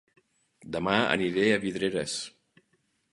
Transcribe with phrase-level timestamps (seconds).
[0.75, 2.17] Dema aniré a Vidreres